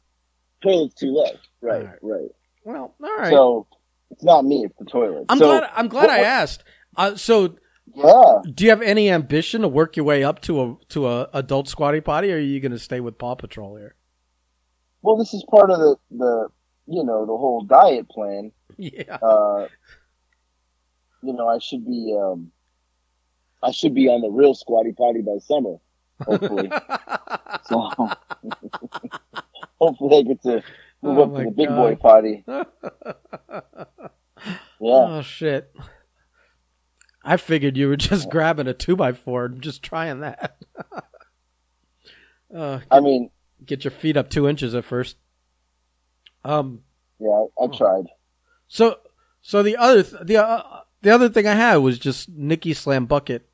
[0.63, 1.29] Toilet's too low.
[1.61, 1.99] Right, Alright.
[2.01, 2.29] right.
[2.63, 3.29] Well, all right.
[3.31, 3.67] So
[4.09, 4.65] it's not me.
[4.65, 5.25] It's the toilet.
[5.29, 5.69] I'm so, glad.
[5.75, 6.63] I'm glad what- I asked.
[6.95, 7.55] Uh, so,
[7.93, 8.39] Yeah.
[8.51, 11.69] do you have any ambition to work your way up to a to a adult
[11.69, 13.95] squatty potty, or are you going to stay with Paw Patrol here?
[15.03, 16.47] Well, this is part of the the
[16.87, 18.51] you know the whole diet plan.
[18.79, 19.15] Yeah.
[19.21, 19.67] Uh,
[21.23, 22.51] you know, I should be um,
[23.63, 25.77] I should be on the real squatty potty by summer.
[26.21, 26.69] Hopefully,
[27.65, 27.89] so
[29.79, 30.63] hopefully I get to
[31.01, 31.75] move Oh up to the big God.
[31.75, 32.43] boy potty.
[32.47, 32.63] Yeah.
[35.09, 35.73] Oh shit!
[37.23, 40.57] I figured you were just grabbing a two by four and just trying that.
[42.55, 43.31] uh, I mean,
[43.65, 45.17] get your feet up two inches at first.
[46.45, 46.81] Um.
[47.19, 48.05] yeah, I, I tried.
[48.67, 48.97] So,
[49.41, 53.05] so the other th- the uh, the other thing I had was just Nikki Slam
[53.05, 53.47] bucket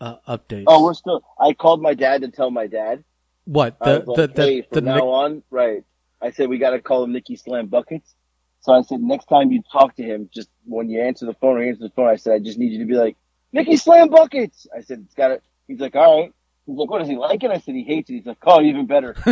[0.00, 0.64] uh, updates.
[0.66, 1.22] Oh, we're still.
[1.38, 3.04] I called my dad to tell my dad.
[3.44, 5.84] what the the like, the, hey, the, from now Nick- on, right?
[6.20, 8.14] I said we got to call him Nicky Slam Buckets.
[8.60, 11.58] So I said next time you talk to him, just when you answer the phone
[11.58, 13.16] or he answers the phone, I said I just need you to be like
[13.52, 14.66] Nicky Slam Buckets.
[14.74, 15.40] I said it's got to.
[15.68, 16.32] He's like, all right.
[16.66, 17.50] He's like, what does he like it?
[17.50, 18.14] I said he hates it.
[18.14, 19.14] He's like, oh, even better.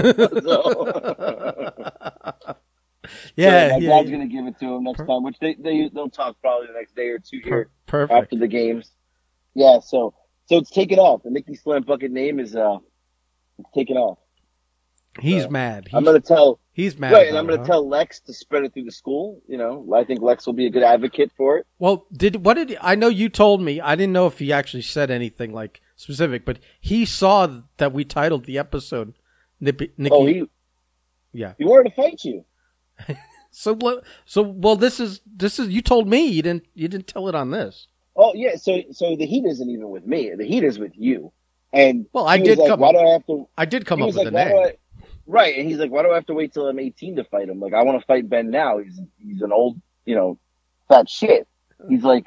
[0.43, 2.57] So,
[3.37, 4.17] yeah, so my yeah, dad's yeah.
[4.17, 6.75] gonna give it to him next Per- time, which they they they'll talk probably the
[6.75, 8.91] next day or two here Per- after the games.
[9.55, 10.15] Yeah, so
[10.47, 11.23] so it's taken off.
[11.23, 12.79] The Nicky Slam Bucket name is uh,
[13.59, 14.19] it's taken off.
[15.21, 15.85] He's so, mad.
[15.87, 17.13] He's, I'm gonna tell he's mad.
[17.13, 17.67] right, and I'm gonna huh?
[17.67, 19.43] tell Lex to spread it through the school.
[19.47, 21.67] You know, I think Lex will be a good advocate for it.
[21.79, 23.09] Well, did what did I know?
[23.09, 23.81] You told me.
[23.81, 28.05] I didn't know if he actually said anything like specific, but he saw that we
[28.05, 29.13] titled the episode
[29.61, 30.15] Nippy, Nikki.
[30.15, 30.45] Oh, he
[31.33, 31.55] yeah.
[31.59, 32.45] he wanted to fight you.
[33.55, 34.05] So what?
[34.25, 35.69] So well, this is this is.
[35.69, 37.87] You told me you didn't you didn't tell it on this.
[38.17, 40.33] Oh yeah, so so the heat isn't even with me.
[40.35, 41.33] The heat is with you.
[41.73, 43.49] And Well, I did like, come Why up- do I have to?
[43.57, 44.57] I did come up with like, a name.
[44.57, 44.77] I?
[45.27, 47.49] Right, and he's like, why do I have to wait till I'm 18 to fight
[47.49, 47.61] him?
[47.61, 48.79] Like, I want to fight Ben now.
[48.79, 50.39] He's he's an old, you know,
[50.89, 51.47] fat shit.
[51.89, 52.27] He's like,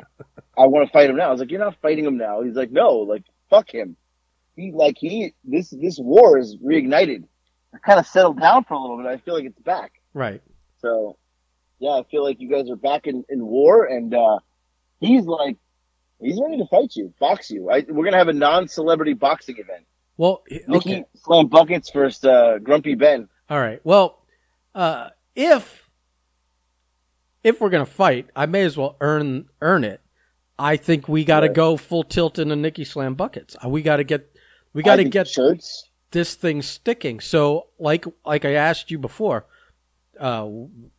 [0.57, 1.29] I want to fight him now.
[1.29, 2.41] I was like, you're not fighting him now.
[2.41, 3.95] He's like, no, like fuck him.
[4.55, 7.25] He like he this this war is reignited.
[7.73, 9.07] I kind of settled down for a little bit.
[9.07, 9.93] I feel like it's back.
[10.13, 10.41] Right.
[10.79, 11.17] So,
[11.79, 14.39] yeah, I feel like you guys are back in, in war, and uh,
[14.99, 15.57] he's like,
[16.19, 17.69] he's ready to fight you, box you.
[17.69, 19.85] I, we're gonna have a non-celebrity boxing event.
[20.17, 21.03] Well, Nikki okay.
[21.15, 23.27] slam buckets versus uh, Grumpy Ben.
[23.49, 23.81] All right.
[23.83, 24.21] Well,
[24.73, 25.89] uh, if
[27.43, 30.01] if we're gonna fight, I may as well earn earn it.
[30.57, 31.55] I think we got to Right.
[31.55, 33.57] go full tilt into Nikki Slam buckets.
[33.63, 34.33] Uh, We got to get
[34.73, 35.89] we got to get shirts.
[36.11, 37.19] this thing sticking.
[37.19, 39.45] So, like like I asked you before,
[40.19, 40.49] uh,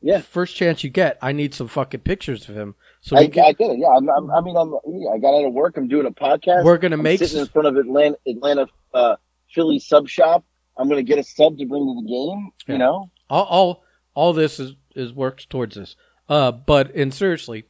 [0.02, 0.20] Yeah.
[0.20, 2.74] first chance you get, I need some fucking pictures of him.
[3.00, 3.78] So I, can, I get it.
[3.78, 5.76] Yeah, I'm, I'm, I mean, I'm, yeah, I got out of work.
[5.76, 6.64] I'm doing a podcast.
[6.64, 9.16] we're gonna I'm make sitting in front of Atlanta, Atlanta uh,
[9.52, 10.44] Philly sub shop.
[10.76, 12.50] I'm gonna get a sub to bring to the game.
[12.66, 12.72] Yeah.
[12.74, 13.82] You know, all, all
[14.14, 15.96] all this is is works towards this.
[16.28, 17.64] Uh, but and seriously,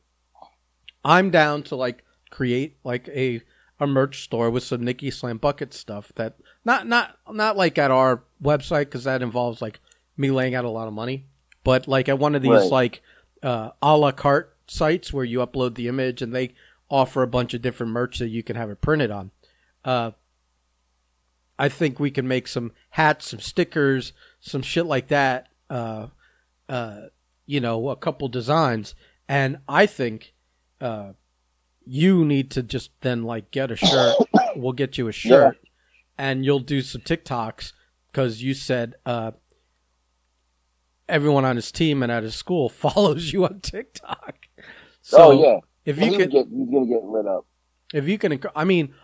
[1.04, 3.42] I'm down to like create like a
[3.78, 7.90] a merch store with some Nikki Slam bucket stuff that not not not like at
[7.90, 9.80] our website because that involves like
[10.16, 11.26] me laying out a lot of money,
[11.66, 12.70] but like at one of these Right.
[12.70, 13.02] like
[13.42, 16.54] uh, a la carte sites where you upload the image and they
[16.88, 19.32] offer a bunch of different merch that you can have it printed on.
[19.84, 20.12] Uh,
[21.58, 25.48] I think we can make some hats, some stickers, some shit like that.
[25.68, 26.06] Uh,
[26.68, 27.00] uh,
[27.46, 28.94] you know, a couple designs,
[29.28, 30.34] and I think
[30.80, 31.12] uh,
[31.84, 34.16] you need to just then like get a shirt.
[34.56, 35.58] we'll get you a shirt,
[36.18, 37.72] and you'll do some TikToks
[38.12, 39.32] because you said uh,
[41.08, 44.46] everyone on his team and at his school follows you on TikTok.
[45.02, 47.46] So oh yeah, if you gonna get, he's gonna get lit up.
[47.94, 48.94] if you can, I mean,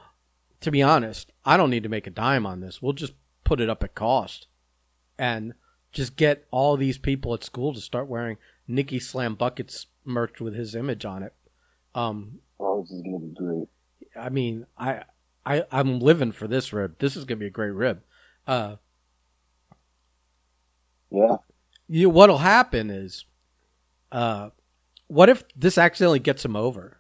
[0.61, 2.83] to be honest, I don't need to make a dime on this.
[2.83, 4.49] We'll just put it up at cost
[5.19, 5.55] and
[5.93, 8.37] just get all these people at school to start wearing
[8.67, 11.35] Nicky Slam Buckets merch with his image on it.
[11.95, 13.69] Um, Oh, this is gonna be great.
[14.19, 15.03] I mean, I,
[15.45, 16.97] I, I'm living for this rib.
[16.99, 18.03] This is gonna be a great rib.
[18.47, 18.77] Uh,
[21.11, 21.37] Yeah.
[21.95, 23.25] You, what'll happen is,
[24.11, 24.51] uh,
[25.09, 26.99] what if this accidentally gets him over?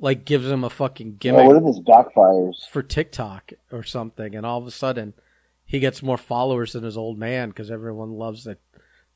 [0.00, 2.68] like gives him a fucking Yeah, gimmick what if this backfires?
[2.70, 5.12] for TikTok or something, and all of a sudden
[5.64, 8.58] he gets more followers than his old man because everyone loves that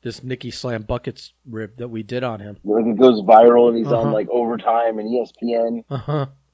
[0.01, 2.57] this Nicky Slam buckets rib that we did on him.
[2.65, 4.01] Like it goes viral and he's Uh-huh.
[4.07, 6.25] on like overtime and ESPN Uh huh.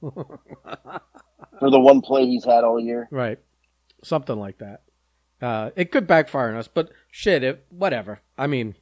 [1.58, 3.08] for the one play he's had all year.
[3.10, 3.38] Right.
[4.04, 4.82] Something like that.
[5.40, 8.20] Uh, it could backfire on us, but shit, it, whatever.
[8.36, 8.74] I mean,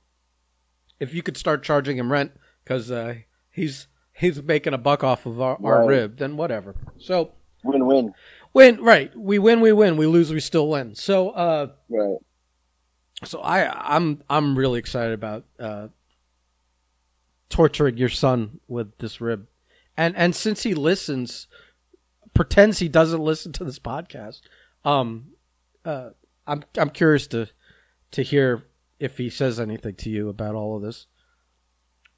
[0.99, 2.33] if you could start charging him rent
[2.64, 3.16] because uh,
[3.51, 6.75] he's he's making a buck off of our, our rib, then whatever.
[6.99, 8.14] So Win win.
[8.53, 9.14] win, right?
[9.16, 9.97] We win, we win.
[9.97, 10.94] We lose, we still win.
[10.97, 12.18] So uh, Right.
[13.25, 15.88] so I I'm I'm really excited about uh,
[17.49, 19.47] torturing your son with this rib,
[19.97, 21.47] and and since he listens,
[22.35, 24.40] pretends he doesn't listen to this podcast.
[24.85, 25.29] Um,
[25.85, 26.11] uh,
[26.48, 27.48] I'm I'm curious to
[28.12, 28.64] to hear
[28.98, 31.06] if he says anything to you about all of this.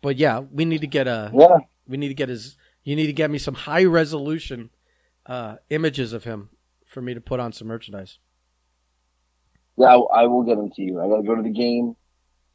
[0.01, 1.59] But yeah, we need to get a Yeah.
[1.87, 2.57] we need to get his.
[2.85, 4.71] You need to get me some high resolution
[5.27, 6.49] uh, images of him
[6.87, 8.19] for me to put on some merchandise.
[9.77, 11.01] Yeah, I, I will get them to you.
[11.01, 11.97] I got to go to the game.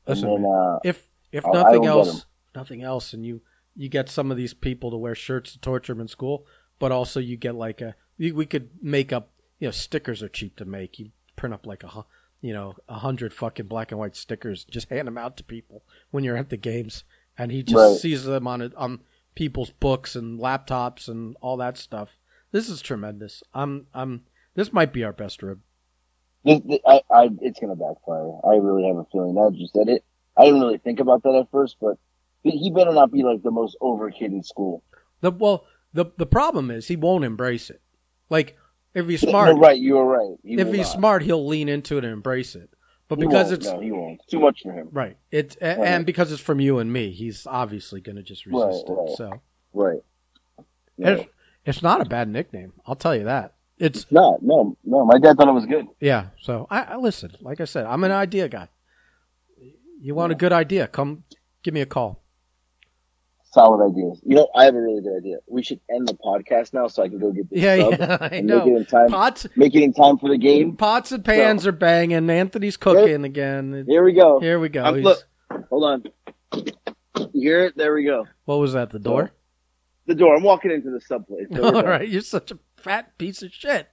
[0.08, 3.42] Listen, then, uh, if if I'll- nothing else, nothing else, and you
[3.76, 6.46] you get some of these people to wear shirts to torture them in school,
[6.80, 10.30] but also you get like a we we could make up you know stickers are
[10.30, 10.98] cheap to make.
[11.00, 12.06] You print up like a
[12.42, 15.84] you know a hundred fucking black and white stickers, just hand them out to people
[16.12, 17.04] when you're at the games,
[17.38, 17.98] and he just Right.
[18.00, 19.02] sees them on on
[19.36, 22.18] people's books and laptops and all that stuff.
[22.52, 23.44] This is tremendous.
[23.54, 24.24] I'm I'm
[24.56, 25.60] this might be our best rib.
[26.44, 28.32] this, I, I, it's going to backfire.
[28.46, 29.36] I really have a feeling.
[29.36, 30.06] Now that you said it,
[30.38, 31.98] I didn't really think about that at first, but
[32.44, 34.84] he- he better not be like the most over kid in school.
[35.22, 37.82] The well the the problem is he won't embrace it.
[38.30, 38.58] Like
[38.96, 40.38] if he's smart, right, You're right.
[40.44, 40.98] He if he's not.
[40.98, 42.70] smart, he'll lean into it and embrace it.
[43.08, 44.16] But He because it's no, he won't.
[44.22, 44.90] It's too much for him.
[44.92, 45.88] right, it's a- Right.
[45.88, 48.92] and because it's from you and me, he's obviously going to just Right, resist it.
[48.94, 49.10] right.
[49.18, 49.42] So
[49.74, 50.00] Right.
[50.98, 51.30] it's,
[51.66, 52.74] it's not a bad nickname.
[52.88, 53.54] I'll tell you that.
[53.78, 54.42] It's It's not.
[54.42, 55.06] No, no.
[55.06, 55.86] My dad thought it was good.
[56.00, 56.28] yeah.
[56.42, 57.32] So I, I listen.
[57.42, 58.70] Like I said, I'm an idea guy.
[60.00, 60.88] You want a good idea?
[60.88, 61.24] Come
[61.62, 62.22] give me a call.
[63.56, 64.20] Solid ideas.
[64.26, 65.38] You know, I have a really good idea.
[65.48, 68.18] We should end the podcast now so I can go get this Yeah, yeah.
[68.20, 68.66] I and know.
[68.66, 69.08] make it in time.
[69.10, 70.76] Pots, Make it in time for the game.
[70.76, 72.30] pots and pans are banging.
[72.30, 73.86] Anthony's cooking again.
[73.88, 74.42] Here we go.
[74.42, 74.84] Here we go.
[74.84, 75.68] I'm- He's- look.
[75.70, 76.04] Hold on.
[77.34, 77.78] You hear it?
[77.78, 78.28] There we go.
[78.44, 78.90] what was that?
[78.90, 79.32] The door?
[80.06, 80.36] The door.
[80.36, 81.48] I'm walking into the sub place.
[81.54, 81.86] So we're All done.
[81.86, 83.88] right, you're such a fat piece of shit.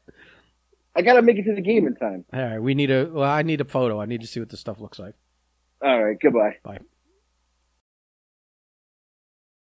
[0.97, 2.25] I gotta make it to the game in time.
[2.35, 3.09] All right, we need a.
[3.13, 4.01] Well, I need a photo.
[4.01, 5.15] I need to see what this stuff looks like.
[5.81, 6.19] All right.
[6.21, 6.57] Goodbye.
[6.65, 6.79] Bye.